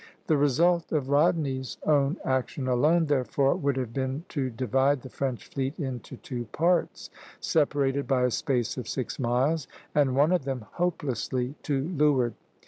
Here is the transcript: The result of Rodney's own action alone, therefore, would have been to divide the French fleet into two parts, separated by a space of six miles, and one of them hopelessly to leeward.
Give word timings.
The 0.25 0.35
result 0.35 0.91
of 0.91 1.11
Rodney's 1.11 1.77
own 1.83 2.17
action 2.25 2.67
alone, 2.67 3.05
therefore, 3.05 3.53
would 3.57 3.77
have 3.77 3.93
been 3.93 4.25
to 4.29 4.49
divide 4.49 5.03
the 5.03 5.11
French 5.11 5.47
fleet 5.49 5.77
into 5.77 6.17
two 6.17 6.45
parts, 6.45 7.11
separated 7.39 8.07
by 8.07 8.23
a 8.23 8.31
space 8.31 8.77
of 8.77 8.87
six 8.87 9.19
miles, 9.19 9.67
and 9.93 10.15
one 10.15 10.31
of 10.31 10.43
them 10.43 10.65
hopelessly 10.71 11.53
to 11.61 11.87
leeward. 11.95 12.33